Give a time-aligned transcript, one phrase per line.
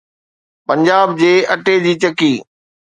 [0.67, 2.33] پنجاب جي اٽي جي چکی